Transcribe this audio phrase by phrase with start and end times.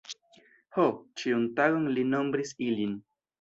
[0.77, 0.85] Ho,
[1.23, 2.99] ĉiun tagon li nombris ilin.